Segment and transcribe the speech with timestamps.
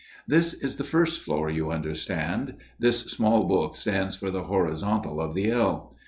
[0.27, 2.55] This is the first floor, you understand.
[2.79, 5.95] This small book stands for the horizontal of the L.